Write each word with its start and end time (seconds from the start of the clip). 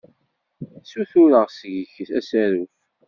Ssutureɣ 0.83 1.47
seg-k 1.51 1.95
asaruf. 2.19 2.77